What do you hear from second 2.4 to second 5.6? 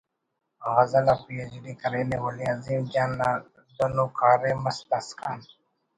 عظیم جان نا دن ءُ کاریم اس داسکان